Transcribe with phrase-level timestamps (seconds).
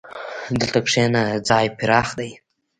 [0.59, 2.31] دلته کښېنه، ځای پراخ دی.